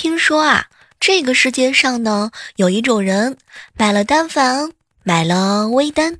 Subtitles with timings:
[0.00, 0.64] 听说啊，
[0.98, 3.36] 这个世界上呢，有一种人
[3.74, 6.16] 买了单反，买了微单，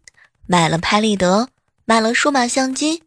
[0.46, 1.48] 买了拍立得，
[1.86, 3.02] 买了数码相机，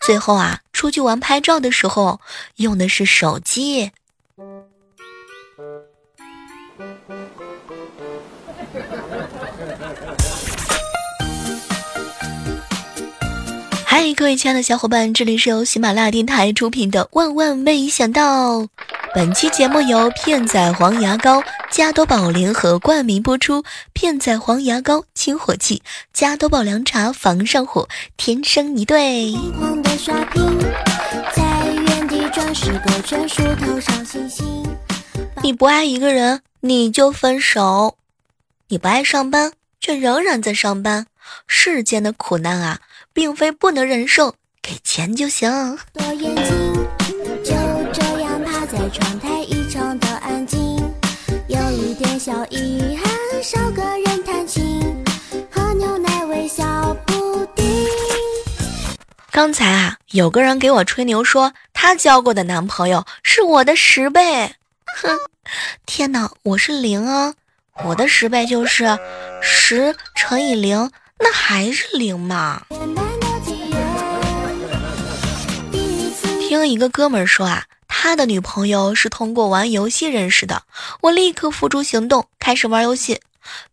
[0.00, 2.20] 最后啊，出去玩拍照的时候
[2.54, 3.90] 用的是手机。
[13.84, 18.60] 嗨，各位亲爱的小伙伴，这里是由喜马拉雅电台出品的《万万没想到》。
[19.14, 23.62] 本期节目由片仔癀牙膏、加多宝联合冠名播出。
[23.92, 25.82] 片仔癀牙膏清火剂，
[26.14, 27.86] 加多宝凉茶防上火，
[28.16, 29.34] 天生一对。
[29.34, 30.58] 疯狂的刷屏，
[31.34, 31.42] 在
[31.74, 34.46] 原地转十个圈，数头上星星
[35.42, 37.96] 你不爱一个人，你就分手；
[38.68, 41.06] 你不爱上班，却仍然在上班。
[41.46, 42.80] 世间的苦难啊，
[43.12, 45.78] 并非不能忍受，给钱就行。
[45.98, 46.18] 窗
[59.32, 64.54] 刚才啊，有个人给我吹牛说，他交过的男朋友是我的十倍。
[65.00, 65.18] 哼，
[65.86, 67.32] 天哪，我是零啊，
[67.82, 68.98] 我的十倍就是
[69.40, 72.66] 十乘以零，那还是零嘛。
[76.38, 77.64] 听一个哥们儿说啊。
[77.88, 80.64] 他的女朋友是通过玩游戏认识的，
[81.02, 83.20] 我立刻付诸行动，开始玩游戏。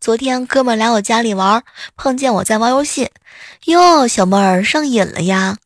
[0.00, 1.62] 昨天哥们来我家里玩，
[1.96, 3.10] 碰见我在玩游戏，
[3.64, 5.56] 哟，小妹儿上瘾了呀？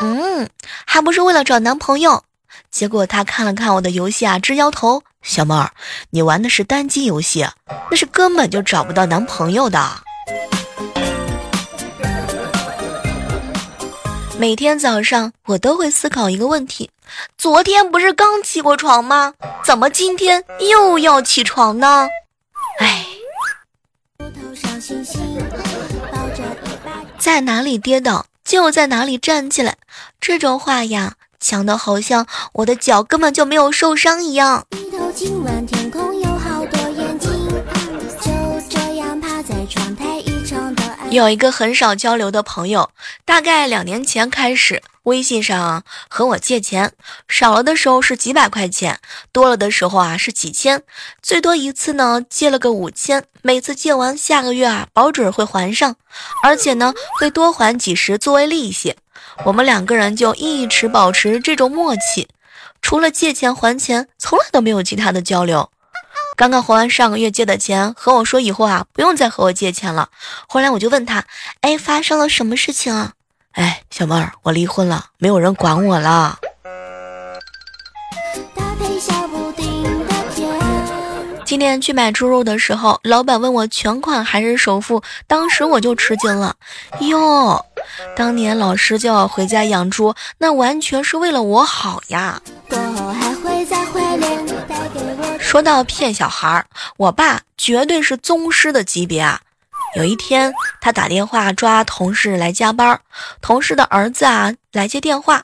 [0.00, 0.48] 嗯，
[0.86, 2.24] 还不是为了找男朋友。
[2.70, 5.02] 结果他看了看我的游戏啊，直摇头。
[5.22, 5.70] 小妹儿，
[6.10, 7.46] 你玩的是单机游戏，
[7.90, 9.80] 那是根本就找不到男朋友的。
[14.38, 16.90] 每天早上我都会思考一个问题。
[17.36, 19.34] 昨天不是刚起过床吗？
[19.62, 22.08] 怎么今天又要起床呢？
[27.18, 29.76] 在哪里跌倒就在哪里站起来，
[30.20, 34.66] 这种话呀，讲的好像我的脚根本就没有受伤一样。
[34.82, 36.29] 有
[41.10, 42.88] 有一个很少交流的朋友，
[43.24, 46.92] 大概两年前开始微信上和我借钱，
[47.26, 49.00] 少了的时候是几百块钱，
[49.32, 50.84] 多了的时候啊是几千，
[51.20, 55.96] 最多一次呢借了个五千，每次借完下个月啊保准会还上，
[56.44, 58.94] 而且呢会多还几十作为利息。
[59.44, 62.28] 我们两个人就一直保持这种默契，
[62.80, 65.68] 除了借钱还钱，从来都没有其他的交流。
[66.40, 70.08] 刚刚还完上个月借的钱，和我说以后啊不用再和我借钱了。
[70.48, 71.22] 后来我就问他，
[71.60, 73.12] 哎，发生了什么事情啊？
[73.52, 76.38] 哎，小妹儿，我离婚了，没有人管我了。
[81.44, 86.56] 今天去买猪肉的时候，老板问我全款还是首付，当时我就吃惊了。
[87.00, 87.62] 哟，
[88.16, 92.40] 当年老师叫我回家养猪，那完全是为了我好呀。
[95.50, 96.66] 说到骗小孩儿，
[96.96, 99.40] 我爸绝对是宗师的级别啊！
[99.96, 103.00] 有一天，他打电话抓同事来加班，
[103.40, 105.42] 同事的儿子啊来接电话，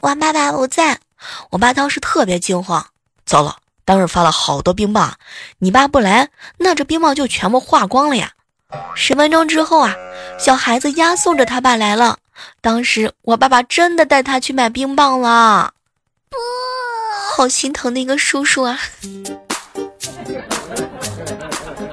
[0.00, 1.00] 我爸爸不在。
[1.50, 2.86] 我爸当时特别惊慌，
[3.26, 5.18] 糟了，当时发了好多冰棒，
[5.58, 8.32] 你爸不来，那这冰棒就全部化光了呀！
[8.94, 9.94] 十分钟之后啊，
[10.38, 12.16] 小孩子押送着他爸来了，
[12.62, 15.74] 当时我爸爸真的带他去买冰棒了。
[16.30, 16.38] 不。
[17.34, 18.78] 好心疼那个叔叔啊！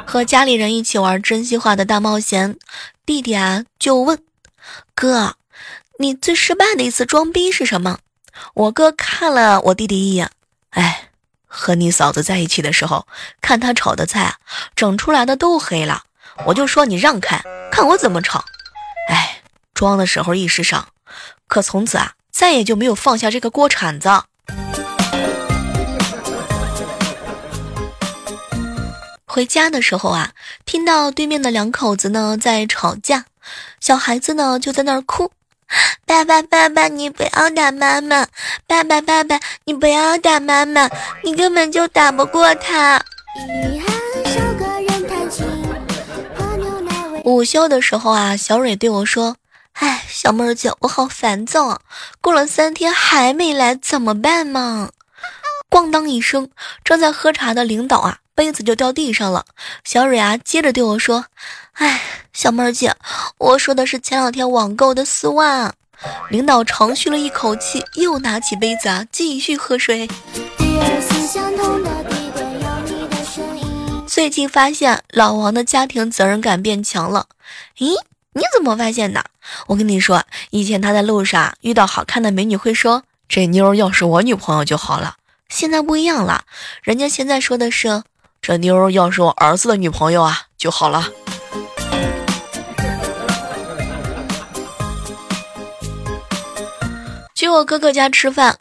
[0.05, 2.57] 和家里人一起玩真心话的大冒险，
[3.05, 4.19] 弟弟啊就问
[4.93, 5.37] 哥
[5.97, 7.99] ：“你最失败的一次装逼是什么？”
[8.53, 10.29] 我哥看了我弟弟一眼，
[10.71, 11.09] 哎，
[11.47, 13.07] 和你嫂子在一起的时候，
[13.39, 14.35] 看他炒的菜，
[14.75, 16.03] 整出来的都黑了，
[16.47, 18.43] 我就说你让开，看我怎么炒。
[19.07, 19.41] 哎，
[19.73, 20.89] 装的时候一时爽，
[21.47, 24.09] 可从此啊，再也就没有放下这个锅铲子。
[29.39, 30.31] 回家的时候啊，
[30.65, 33.23] 听到对面的两口子呢在吵架，
[33.79, 35.31] 小孩子呢就在那儿哭。
[36.05, 38.27] 爸爸，爸爸，你不要打妈妈！
[38.67, 40.89] 爸爸，爸爸，你不要打妈妈！
[41.23, 43.01] 你根本就打不过他。
[47.23, 49.37] 午休的时候啊，小蕊对我说
[49.79, 51.79] ：“哎，小妹儿姐，我好烦躁啊！
[52.19, 54.89] 过了三天还没来，怎么办嘛？”
[55.69, 56.49] 咣当一声，
[56.83, 58.19] 正在喝茶的领导啊。
[58.35, 59.45] 杯子就掉地上了，
[59.83, 61.25] 小蕊啊，接着对我说
[61.75, 62.01] ：“哎，
[62.31, 62.95] 小妹儿姐，
[63.37, 65.73] 我说的是前两天网购的丝袜。”
[66.31, 70.07] 领导长吁了一口气，又拿起杯子啊，继续喝水。
[74.07, 77.27] 最近发现老王的家庭责任感变强了。
[77.79, 77.97] 咦，
[78.31, 79.25] 你怎么发现的？
[79.67, 85.17] 我跟你说，以前他在路上遇到好看的美女会说：“这妞要是我女朋友就好了。”
[85.49, 86.43] 现在不一样了，
[86.83, 88.03] 人家现在说的是
[88.41, 91.09] ：“这妞要是我儿子的女朋友啊就好了。”
[97.35, 98.57] 去我哥哥家吃饭。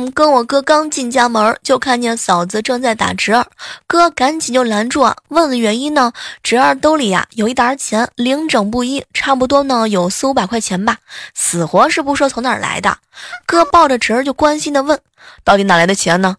[0.00, 3.46] 嗯，跟我哥刚进家门，就看见嫂子正在打侄儿，
[3.86, 6.12] 哥赶紧就拦住啊，问了原因呢。
[6.42, 10.96] 侄儿兜里呀有一沓钱，零整不一，差不多呢有四五百块钱吧，
[11.34, 12.96] 死活是不说从哪儿来的。
[13.44, 14.98] 哥抱着侄儿就关心的问，
[15.44, 16.36] 到底哪来的钱呢？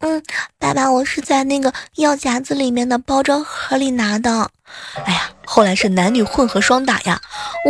[0.00, 0.22] 嗯，
[0.58, 4.50] 爸爸，我是在那个药夹子里面的包装盒里拿的。
[5.04, 7.20] 哎呀，后来是男女混合双打呀。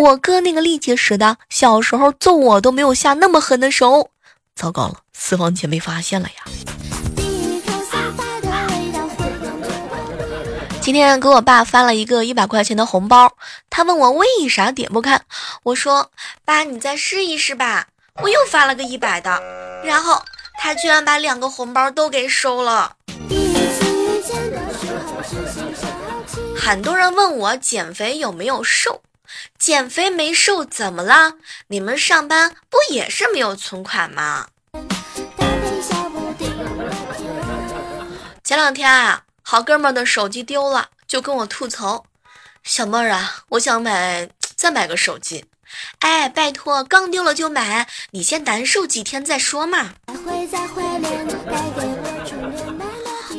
[0.01, 4.11] 我哥那个力气使的，小时候揍我都没有下那么狠的手。
[4.57, 6.35] 糟糕了，私房钱被发现了呀！
[10.81, 13.31] 今天给我爸发了一个一百块钱的红包，
[13.69, 15.21] 他问我为啥点不开，
[15.63, 16.11] 我说
[16.47, 17.87] 爸，你再试一试吧。
[18.23, 19.43] 我又发了个一百的，
[19.85, 20.23] 然后
[20.55, 22.97] 他居然把两个红包都给收了。
[26.57, 29.03] 很多人问我减肥有没有瘦，
[29.59, 31.35] 减肥没瘦怎么了？
[31.69, 34.49] 你们上班不也是没有存款吗？
[38.45, 42.05] 前两天啊，好哥们的手机丢了，就跟我吐槽
[42.63, 45.45] ：“小妹儿啊，我想买，再买个手机。”
[45.99, 49.95] 哎，拜托，刚丢了就买，你先难受几天再说嘛。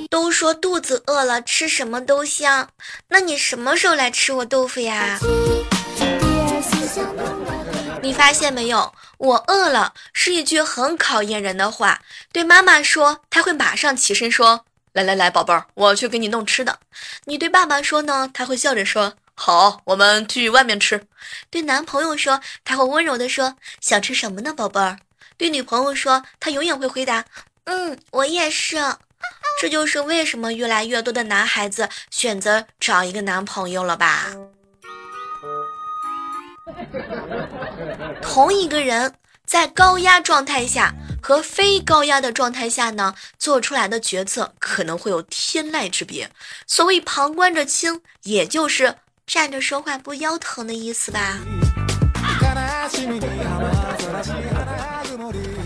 [0.09, 2.69] 都说肚子饿了吃什么都香，
[3.07, 5.17] 那你什么时候来吃我豆腐呀？
[8.01, 8.93] 你发现没有？
[9.17, 12.01] 我饿了是一句很考验人的话。
[12.31, 14.65] 对妈妈说，他会马上起身说。
[14.93, 16.79] 来来来，宝贝儿，我去给你弄吃的。
[17.25, 21.05] 你对爸爸说呢，他会笑着说：“好，我们去外面吃。”
[21.51, 24.97] 对男朋友说，他会温柔的说：“想吃什么呢，宝贝儿？”
[25.37, 27.25] 对女朋友说，他永远会回答
[27.65, 28.77] ：“嗯，我也是。”
[29.61, 34.31] 这就是为什么越来越多的男孩子选择找一个男朋友了吧？
[38.21, 39.13] 同一个人
[39.45, 40.93] 在高压状态下。
[41.19, 46.29] 和非高压的状态下呢，做出来的决策可能会有天籁之别。
[46.65, 51.39] 所谓旁观者清，也就是站着说话不腰疼的意思吧。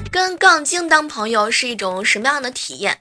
[0.10, 3.00] 跟杠精当朋友是一种什么样的体验？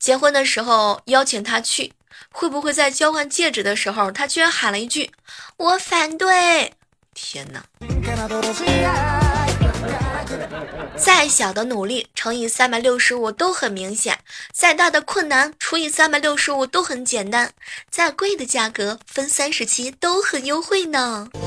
[0.00, 1.92] 结婚的时候邀请他去，
[2.32, 5.12] 会不会在交换戒指的时候，他居然喊了一句
[5.56, 6.74] “我反对”？
[7.14, 7.62] 天哪！
[10.96, 14.18] 再小的努力乘以三百六十五都很明显，
[14.52, 17.52] 再大的困难除以三百六十五都很简单，
[17.90, 21.28] 再贵的价格分三十期都很优惠呢。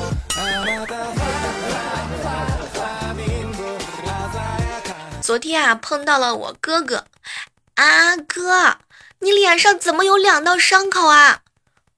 [5.21, 7.05] 昨天啊，碰到了我哥哥，
[7.75, 8.77] 啊哥，
[9.19, 11.41] 你脸上怎么有两道伤口啊？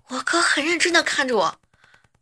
[0.08, 1.56] 我哥很认真的看着我，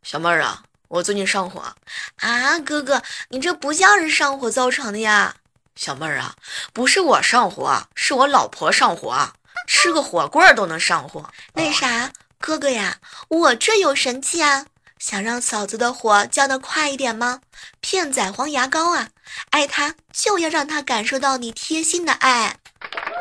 [0.01, 0.63] 小妹儿啊。
[0.87, 1.75] 我最近上火
[2.17, 5.35] 啊，哥哥，你这不像是上火造成的呀，
[5.75, 6.35] 小妹儿啊，
[6.73, 9.33] 不是我上火，是我老婆上火，
[9.67, 11.29] 吃个火锅都能上火。
[11.53, 14.67] 那啥，哥哥呀，我这有神器啊，
[14.99, 17.41] 想让嫂子的火降得快一点吗？
[17.81, 19.09] 片仔癀牙膏啊，
[19.49, 22.57] 爱她就要让她感受到你贴心的爱。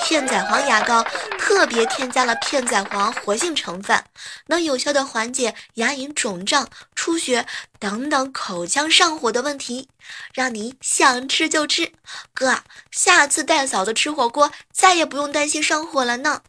[0.00, 1.02] 片仔癀牙膏
[1.38, 4.04] 特别添加了片仔癀活性成分，
[4.47, 7.47] 能有效的缓解牙龈肿胀、出血
[7.78, 9.88] 等等口腔上火的问题，
[10.35, 11.90] 让你想吃就吃。
[12.35, 12.59] 哥，
[12.90, 16.42] 下次带嫂子吃火锅，再也不用担心上火了呢。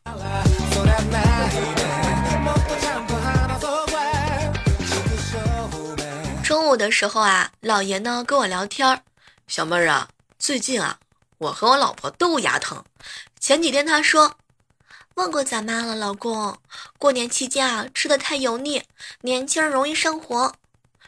[6.43, 8.99] 中午的时候啊，老爷呢跟我聊天儿，
[9.47, 10.07] 小妹儿啊，
[10.37, 10.97] 最近啊，
[11.37, 12.83] 我和我老婆都牙疼。
[13.39, 14.37] 前几天她说，
[15.15, 16.57] 问过咱妈了，老公，
[16.97, 18.83] 过年期间啊吃的太油腻，
[19.21, 20.53] 年轻人容易上火。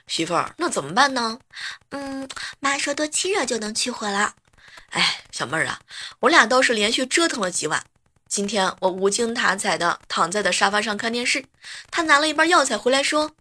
[0.07, 1.39] 媳妇儿，那怎么办呢？
[1.89, 2.27] 嗯，
[2.59, 4.35] 妈说多亲热就能去火了。
[4.91, 5.79] 哎，小妹儿啊，
[6.21, 7.83] 我俩倒是连续折腾了几晚。
[8.29, 11.45] 今天我无精打采的躺在的沙发上看电视，
[11.91, 13.31] 他拿了一包药材回来说，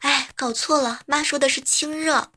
[0.00, 2.30] 哎，搞错了，妈说的是清热。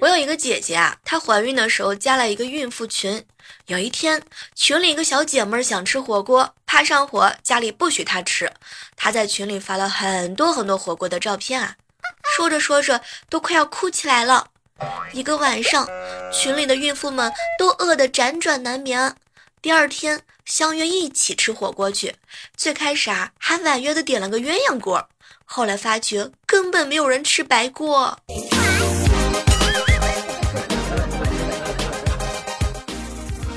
[0.00, 3.24] 我有一个姐姐啊，她怀孕的时候加了一个孕妇群。
[3.66, 4.22] 有一天，
[4.54, 8.50] 群里一个小姐妹想吃火锅，怕上火，家里不许她吃。
[8.96, 11.76] 她在群里发了很多很多火锅的照片啊，
[12.34, 14.48] 说着说着都快要哭起来了。
[15.12, 15.86] 一个晚上，
[16.32, 19.14] 群里的孕妇们都饿得辗转难眠。
[19.62, 22.14] 第二天相约一起吃火锅去，
[22.56, 25.08] 最开始啊还婉约的点了个鸳鸯锅，
[25.52, 28.16] 后来发觉根本没有人吃白锅。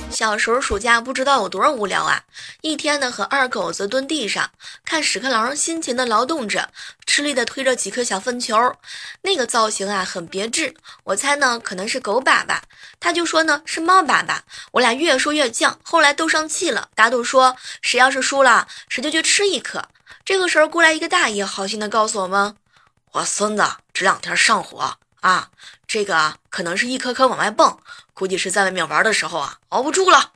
[0.09, 2.23] 小时候暑假不知道有多无聊啊！
[2.61, 4.49] 一天呢和二狗子蹲地上
[4.83, 6.67] 看屎壳郎辛勤的劳动着，
[7.05, 8.75] 吃力的推着几颗小粪球，
[9.21, 10.73] 那个造型啊很别致。
[11.03, 12.57] 我猜呢可能是狗粑粑，
[12.99, 14.39] 他就说呢是猫粑粑。
[14.71, 19.83] 我俩越说越犟，后来都生气了，打赌说谁要是输了，谁就去吃一颗。
[20.25, 22.55] 这个时候过来一个大爷，好心的告诉我们，
[23.11, 25.49] 我孙子这两天上火啊，
[25.85, 27.77] 这个可能是一颗颗往外蹦。
[28.13, 30.31] 估计是在外面玩的时候啊，熬不住了。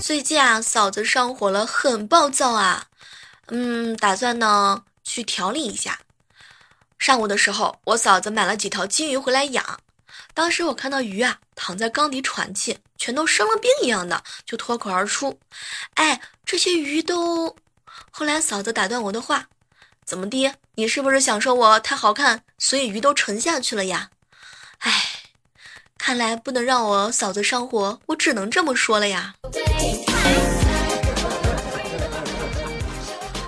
[0.00, 2.86] 最近啊，嫂子上火了，很暴躁啊。
[3.46, 6.00] 嗯，打算呢去调理一下。
[6.98, 9.78] 上午的时候，我嫂子买了几条金鱼回来养。
[10.34, 15.38] 当时我看到鱼啊躺在缸底喘气，全都生了病一样的，就脱口而出
[15.94, 17.56] ：“哎，这些鱼都……”
[18.10, 19.46] 后来嫂子打断我的话。
[20.04, 20.52] 怎么的？
[20.74, 24.10] 你是不是想说我太好看，所以鱼都沉下去了呀？
[24.80, 24.92] 哎，
[25.96, 29.34] 看来不能让我嫂子上火，我只能这么说了呀。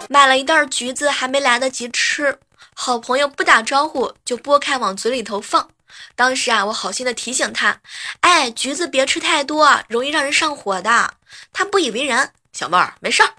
[0.08, 2.38] 买了一袋橘子，还没来得及吃，
[2.74, 5.68] 好朋友不打招呼就剥开往嘴里头放。
[6.14, 7.80] 当时啊，我好心的提醒他，
[8.20, 11.14] 哎，橘子别吃太多，容易让人上火的。
[11.52, 13.34] 他不以为然，小妹儿没事儿。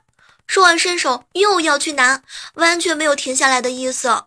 [0.45, 2.21] 说完，伸手又要去拿，
[2.53, 4.23] 完全没有停下来的意思。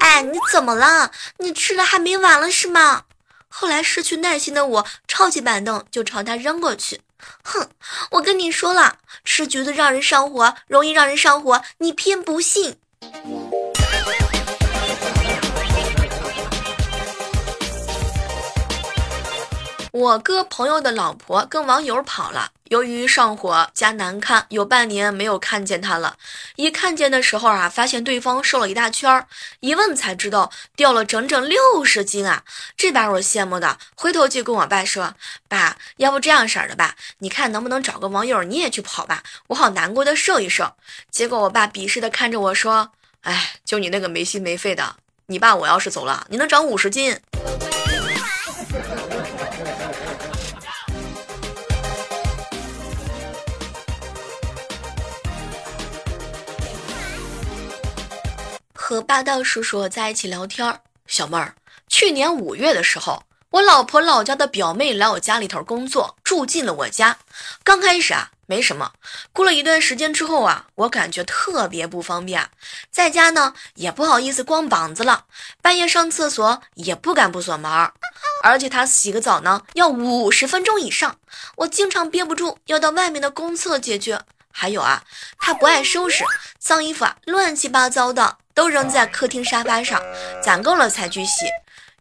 [0.00, 1.10] 哎，你怎么了？
[1.38, 3.04] 你吃的还没完了是吗？
[3.48, 7.00] 后来失去耐心的我抄起板凳就朝他扔过去。
[7.42, 7.68] 哼，
[8.12, 12.78] 我跟你说了，吃橘子让人上火，容易让人上火，你偏不信。
[19.92, 26.16] 我哥朋友的老婆跟网友跑了，由于上火加难看，有半年没有看见他了。
[26.54, 29.26] 一看见的时候啊，发现对方瘦了一大圈儿，
[29.58, 32.44] 一问才知道掉了整整六十斤啊！
[32.76, 35.14] 这把我羡慕的，回头就跟我爸说
[35.48, 40.72] ：“爸，要不这样式儿的吧，你看能不能找个网友你也去跑吧，我好难过的瘦一瘦。”
[41.10, 42.92] 结果我爸鄙视的看着我说
[43.22, 44.94] ：“哎，就你那个没心没肺的，
[45.26, 47.18] 你爸我要是走了，你能长五十斤。”
[58.90, 61.54] 和霸道叔叔在一起聊天，小妹儿，
[61.86, 67.16] 去年五月的时候，我老婆老家的表妹来我家里头工作，住进了我家。
[67.62, 68.90] 刚开始啊，没什么，
[69.32, 72.50] 过了一段时间之后啊，我感觉特别不方便，
[72.90, 75.26] 在家呢也不好意思光膀子了，
[75.62, 77.70] 半夜上厕所也不敢不锁门，
[78.42, 81.16] 而且她洗个澡呢要五十分钟以上，
[81.58, 84.20] 我经常憋不住要到外面的公厕解决。
[84.50, 85.02] 还有啊，
[85.38, 86.24] 她不爱收拾，
[86.58, 88.38] 脏衣服啊乱七八糟的。
[88.52, 90.02] 都扔在客厅沙发上，
[90.42, 91.46] 攒够了才去洗。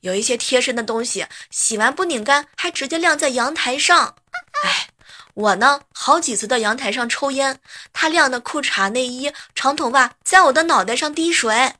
[0.01, 4.15] 有一些贴身的东西，洗完不拧干，还直接晾在阳台上。
[4.63, 4.89] 哎，
[5.35, 7.59] 我呢，好几次到阳台上抽烟，
[7.93, 11.73] 他晾的裤衩、内衣、长筒袜在我的脑袋上滴水。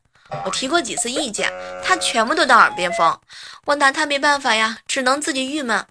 [0.45, 1.51] 我提过几次意见，
[1.83, 3.19] 他全部都当耳边风。
[3.65, 5.85] 我拿他没办法呀，只能自己郁闷。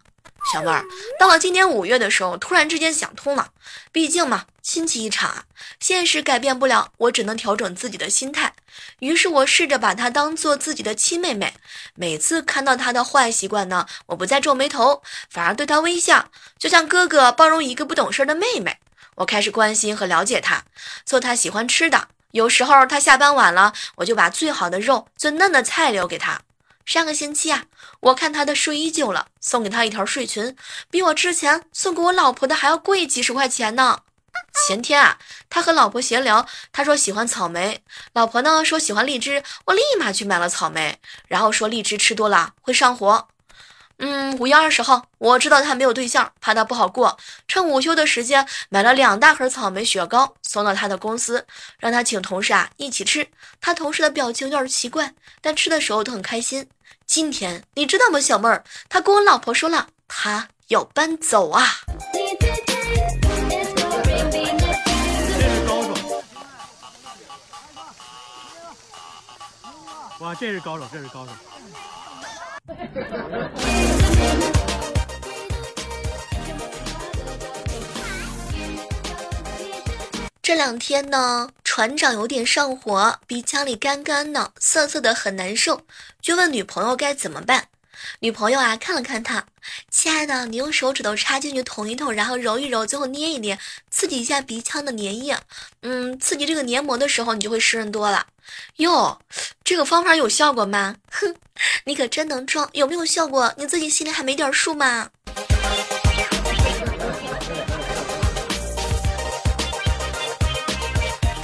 [0.52, 0.84] 小妹儿，
[1.18, 3.50] 到了今年五月的时候，突然之间想通了。
[3.92, 5.44] 毕竟嘛，亲戚一场，
[5.78, 8.54] 现实改变不了，我只能调整自己的心态。
[9.00, 11.54] 于是我试着把她当做自己的亲妹妹。
[11.94, 18.78] 每次看到她的坏习惯呢，我不再皱眉头，反而对她微笑，就像哥哥包容一个不懂事的妹妹。
[19.16, 20.64] 我开始关心和了解她，
[21.04, 22.08] 做她喜欢吃的。
[22.32, 26.40] 有时候她下班晚了，我就把最好的肉、最嫩的菜留给她。
[26.88, 27.66] 上个星期啊，
[28.00, 30.56] 我看他的睡衣旧了，送给他一条睡裙，
[30.90, 34.00] 比我之前送给我老婆的还要贵几十块钱呢。
[34.66, 35.18] 前天啊，
[35.50, 37.82] 他和老婆闲聊，他说喜欢草莓，
[38.14, 43.28] 老婆呢说喜欢荔枝，我立马去买了草莓，然后说荔枝吃多了会上火。
[44.00, 51.44] 嗯，五月二十号，我知道他没有对象，怕他不好过，趁午休的时间买了两大盒草莓雪糕送到他的公司，
[51.80, 53.28] 让他请同事啊一起吃。
[53.60, 56.68] 他同事的表情有点奇怪，但吃的时候都很开心。
[57.06, 58.62] 今天你知道吗，小妹儿？
[58.88, 61.64] 他跟我老婆说了，他要搬走啊！
[70.20, 71.32] 哇，这是高手，这是高手！
[80.42, 81.48] 这两天呢。
[81.64, 85.82] 船长有点上火，鼻腔里干干的、涩涩的，很难受，
[86.20, 87.68] 就问女朋友该怎么办。
[88.20, 89.44] 女朋友啊，看了看他，
[89.90, 93.58] 亲爱的，你用手指头插进去捅一捅，然后揉一揉，最后捏一捏，
[93.90, 95.36] 刺激一下鼻腔的粘液。
[95.82, 98.26] 嗯，刺激这个黏膜的时候，你就会湿润多了。
[98.76, 99.20] 哟，
[99.62, 100.96] 这个方法有效果吗？
[101.10, 101.34] 哼，
[101.84, 103.52] 你可真能装，有没有效果？
[103.56, 105.10] 你自己心里还没点数吗？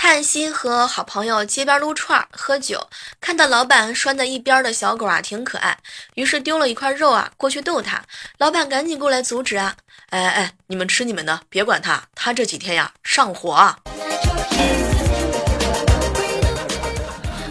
[0.06, 2.90] 叹息和好朋友街边撸串喝酒，
[3.22, 5.78] 看到老板拴在一边的小狗啊，挺可爱，
[6.12, 8.04] 于是丢了一块肉啊过去逗它。
[8.36, 9.74] 老板赶紧过来阻止啊！
[10.10, 13.78] 哎哎哎，你们吃你们的，别管它，它这几天呀上火啊。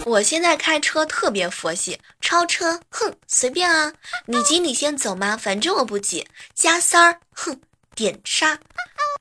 [0.06, 3.92] 我现在开车特别佛系，超车，哼，随便啊，
[4.28, 6.28] 你急你先走嘛，反正我不急。
[6.54, 7.60] 加塞儿，哼，
[7.96, 8.60] 点刹，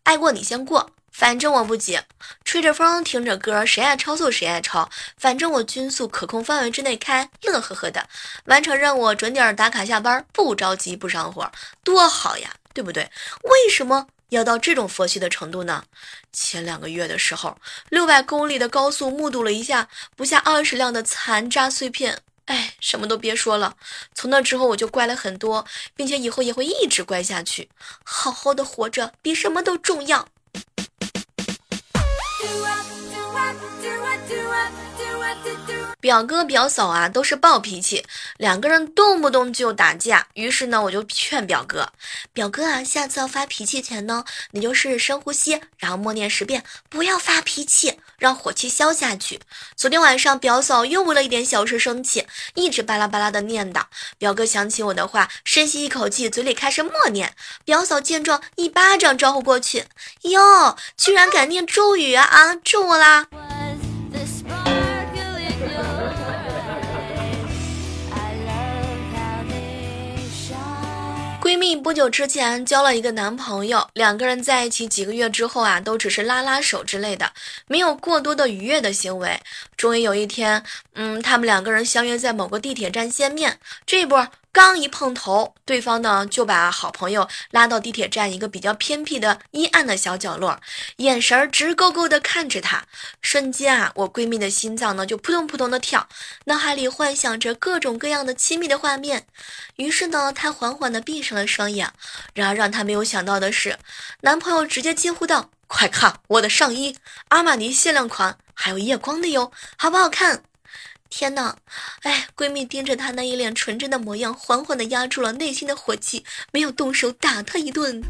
[0.03, 0.91] 爱过你先过。
[1.13, 2.01] 反正我不急，
[2.45, 4.89] 吹着风听着歌，谁爱超速谁爱超，
[5.19, 8.09] 反正我均速可控范围之内开，乐呵呵的
[8.47, 11.53] 完成任务，准点打卡下班，不着急不上火，
[11.85, 13.03] 多好呀，对不对？
[13.43, 15.85] 为什么要到这种佛系的程度呢？
[16.33, 17.59] 前两个月的时候，
[17.91, 23.77] 六百公里的高速，目睹了一下不下二十辆的残渣碎片，哎，什么都别说了。
[24.15, 27.69] 从那之后我就乖了很多，并且以后也会一直乖下去，
[28.03, 30.27] 好好的活着比什么都重要。
[32.43, 34.92] do up, do up, do up, do up.
[36.01, 38.05] 表哥表嫂啊都是暴脾气，
[38.37, 40.27] 两个人动不动就打架。
[40.35, 41.89] 于是呢，我就劝表哥
[42.35, 49.39] ：“表哥啊，下次要发脾气前呢，你就试试深呼吸，然后默念十遍，不要发脾气，让火气消下去。”
[49.77, 53.85] 昨天晚上，表嫂又为了一点小事生气，一直巴拉巴拉的念叨。
[54.19, 57.37] 表哥想起我的话，深吸一口气，嘴里开始默念。
[57.65, 59.85] 表嫂见状，一巴掌招呼过去
[60.23, 62.57] ：“哟，居然敢念咒语啊！
[62.57, 63.29] 咒我啦！”
[71.43, 77.33] 闺蜜不久之前交了一个男朋友，两个人在一起几个月之后啊，都只是拉拉手之类的，
[77.67, 79.41] 没有过多的愉悦的行为。
[79.77, 80.63] 终于有一天，
[80.95, 84.29] 嗯，他们两个人相约在某个地铁站见面，这波。
[84.53, 90.61] 刚一碰头，对方呢就把好朋友拉到地铁站一个比较偏僻的阴暗的小角落，
[90.97, 92.85] 眼神儿直勾勾的看着他。
[93.23, 96.07] 瞬间啊，我闺蜜的心脏呢就扑通扑通的跳，
[96.45, 99.27] 脑海里幻想着各种各样的亲密的画面。
[99.77, 101.91] 于是呢，她缓缓的闭上了双眼。
[102.35, 103.79] 然而让她没有想到的是，
[104.21, 110.45] 男朋友直接惊呼道：“快看我的上衣，阿玛尼限量款，还有夜光的哟，好不好看？”
[111.15, 111.55] 天呐，
[112.05, 118.03] 哎，闺蜜盯着她那一脸纯真的模样，缓缓地压住了内心的火气，没有动手打她一顿。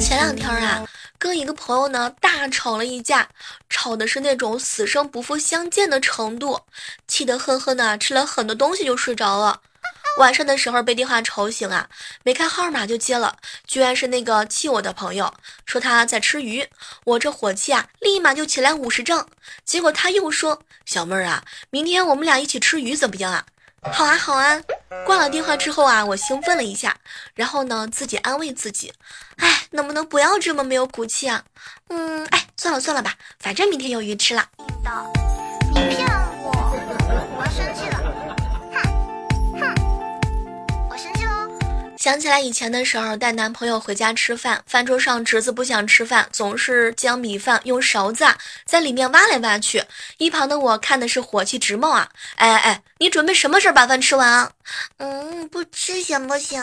[0.00, 0.84] 前两天啊，
[1.20, 3.28] 跟一个朋友呢大吵了一架，
[3.70, 6.60] 吵的是那种死生不复相见的程度，
[7.06, 9.60] 气得呵呵的吃了很多东西就睡着了。
[10.18, 11.88] 晚上的时候被电话吵醒啊，
[12.24, 15.32] 没看号码就接了，居然是那个气我的朋友，
[15.64, 16.68] 说他在吃鱼，
[17.04, 19.28] 我这火气啊，立马就起来五十丈。
[19.64, 23.44] 结果他又说：“小妹儿啊，明天我们俩一起吃鱼怎么样啊？”
[23.92, 24.60] 好啊好啊。
[25.06, 26.96] 挂了电话之后啊，我兴奋了一下，
[27.34, 28.92] 然后呢自己安慰自己，
[29.36, 31.44] 哎，能不能不要这么没有骨气啊？
[31.90, 34.48] 嗯，哎，算了算了吧，反正明天有鱼吃了。
[42.08, 48.24] 想起来以前的时候，带男朋友回家吃饭，饭桌上侄子不想吃饭，总是将米饭用勺子
[48.64, 49.84] 在里面挖来挖去。
[50.16, 52.08] 一旁的我看的是火气直冒啊！
[52.36, 54.50] 哎哎哎，你准备什么时候把饭吃完啊？
[54.96, 56.58] 嗯，不吃行不行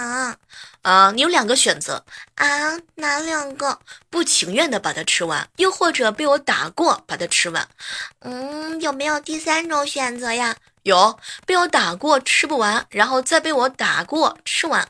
[0.85, 1.11] 啊？
[1.15, 2.45] 你有两个选择啊，
[2.93, 3.79] 哪两个？
[4.11, 7.67] 不情愿的把它吃完，又或者被我打过把它吃完。
[8.19, 10.55] 嗯，有没有第三种选择呀？
[10.83, 11.17] 有
[11.47, 14.87] 被我打过吃不完，然后再被我打过吃完，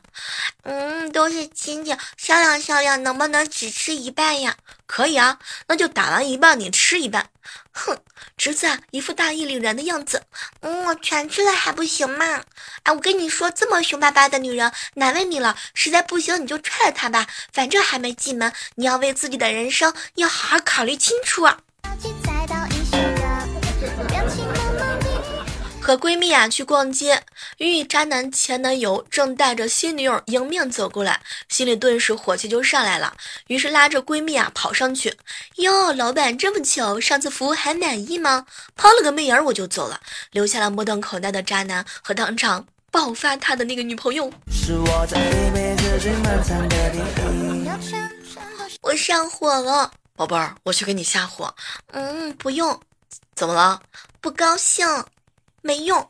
[0.64, 4.54] 嗯，都是亲戚，商量商量，能不能只吃一半呀？
[4.86, 7.26] 可以啊，那就打完一半，你吃一半。
[7.72, 7.98] 哼，
[8.36, 10.22] 侄子，一副大义凛然的样子。
[10.60, 12.42] 嗯，我全吃了还不行吗？
[12.82, 21.58] 哎，我跟你说，这么凶巴巴的女人难为你了，实在不行你就踹了她吧，反正还没进门，你要为自己的人生要好好考虑清楚啊。
[25.86, 27.22] 和闺蜜啊去逛街，
[27.58, 35.16] 遇渣男前男友正带着新女友迎面走过来，心里顿时火气就上来了，于是拉着闺蜜啊跑上去。
[35.58, 38.46] 哟，老板这么巧，上次服务还满意吗？
[38.74, 40.00] 抛了个媚眼我就走了，
[40.32, 44.28] 留下了目瞪口呆的渣男和当场爆发他的那个女朋友。
[48.80, 51.54] 我上火了，宝贝儿，我去给你下火。
[51.92, 52.80] 嗯，不用。
[53.36, 53.80] 怎么了？
[54.20, 54.84] 不高兴。
[55.66, 56.08] 没用。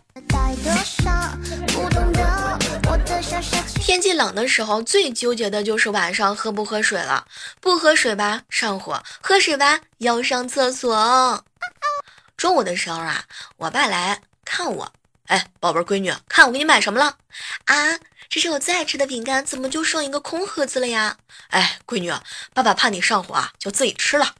[3.80, 7.26] 天气冷的时候，最纠结的就是晚上喝不喝水了。
[7.60, 11.42] 不喝水吧，上火；喝水吧，要上厕所。
[12.36, 13.24] 中午的时候啊，
[13.56, 14.92] 我爸来看我，
[15.26, 17.16] 哎，宝贝闺女，看我给你买什么了？
[17.64, 21.16] 啊，这是我最爱吃的饼干，怎么就剩一个空盒子了呀？
[21.48, 22.12] 哎，闺女，
[22.52, 24.34] 爸爸怕你上火啊，就自己吃了。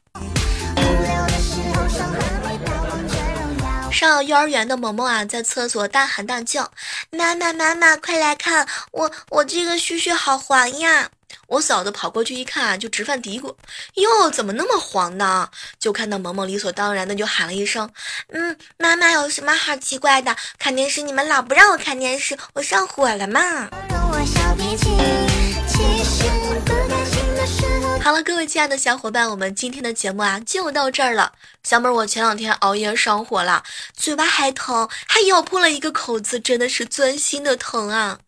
[3.97, 6.71] 上幼儿园的萌萌啊，在厕所大喊大叫
[7.11, 11.09] ：“妈妈妈妈，快来看我，我这个须须好黄呀！”
[11.49, 13.55] 我嫂子跑过去一看啊，就直犯嘀咕
[13.97, 15.49] ：“哟，怎么那么黄呢？”
[15.81, 17.91] 就看到萌萌理所当然的就喊了一声
[18.35, 20.37] ：“嗯，妈妈有什么好奇怪的？
[20.59, 23.67] 看电视你们老不让我看电视，我上火了嘛。”
[28.07, 31.33] 好了，各位亲爱的小伙伴，我们今天的节目啊就到这儿了。
[31.65, 33.65] 小妹儿，我前两天熬夜上火了，
[33.97, 38.21] 嘴巴还疼，还咬破了一个口子，真的是钻心的疼啊！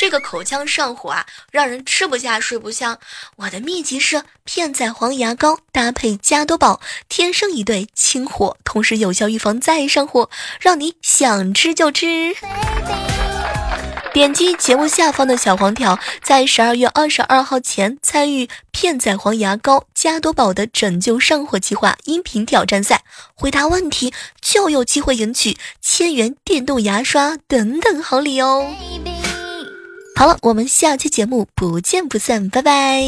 [0.00, 2.98] 这个口腔上火啊，让人吃不下睡不香。
[3.36, 10.28] 我的秘籍是片仔癀牙膏搭配加多宝，天生一对清火，同时有效预防再上火，
[10.60, 12.34] 让你想吃就吃。
[14.12, 23.02] 点击节目下方的小黄条，在十二月二十二号前参与片仔癀牙膏加多宝的拯救上火计划音频挑战赛，
[23.34, 28.66] 回答问题就有机会赢取千元电动牙刷等等好礼哦！
[30.16, 33.02] 好了，我们下期节目不见不散，拜拜。